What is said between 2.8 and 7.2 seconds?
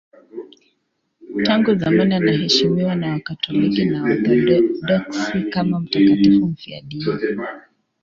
na Wakatoliki na Waorthodoksi kama mtakatifu mfiadini.